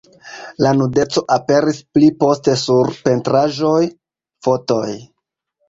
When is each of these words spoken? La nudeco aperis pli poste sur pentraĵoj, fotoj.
La 0.65 0.69
nudeco 0.77 1.21
aperis 1.35 1.83
pli 1.99 2.09
poste 2.25 2.57
sur 2.63 2.91
pentraĵoj, 3.05 3.77
fotoj. 4.49 4.91